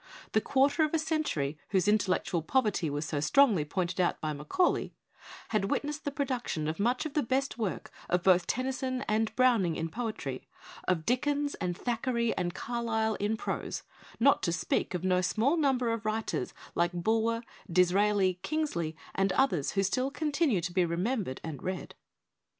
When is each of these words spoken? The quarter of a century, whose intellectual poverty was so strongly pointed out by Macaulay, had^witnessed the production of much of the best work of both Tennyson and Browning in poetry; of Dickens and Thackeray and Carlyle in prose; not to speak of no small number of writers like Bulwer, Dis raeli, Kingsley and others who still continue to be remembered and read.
The 0.31 0.41
quarter 0.41 0.81
of 0.83 0.95
a 0.95 0.97
century, 0.97 1.59
whose 1.69 1.87
intellectual 1.87 2.41
poverty 2.41 2.89
was 2.89 3.05
so 3.05 3.19
strongly 3.19 3.63
pointed 3.63 4.01
out 4.01 4.19
by 4.19 4.33
Macaulay, 4.33 4.95
had^witnessed 5.51 6.05
the 6.05 6.11
production 6.11 6.67
of 6.67 6.79
much 6.79 7.05
of 7.05 7.13
the 7.13 7.21
best 7.21 7.59
work 7.59 7.91
of 8.09 8.23
both 8.23 8.47
Tennyson 8.47 9.03
and 9.03 9.35
Browning 9.35 9.75
in 9.75 9.89
poetry; 9.89 10.47
of 10.87 11.05
Dickens 11.05 11.53
and 11.53 11.77
Thackeray 11.77 12.33
and 12.35 12.55
Carlyle 12.55 13.13
in 13.19 13.37
prose; 13.37 13.83
not 14.19 14.41
to 14.41 14.51
speak 14.51 14.95
of 14.95 15.03
no 15.03 15.21
small 15.21 15.55
number 15.55 15.93
of 15.93 16.03
writers 16.03 16.51
like 16.73 16.93
Bulwer, 16.93 17.43
Dis 17.71 17.91
raeli, 17.91 18.41
Kingsley 18.41 18.95
and 19.13 19.31
others 19.33 19.73
who 19.73 19.83
still 19.83 20.09
continue 20.09 20.61
to 20.61 20.73
be 20.73 20.83
remembered 20.83 21.39
and 21.43 21.61
read. 21.61 21.93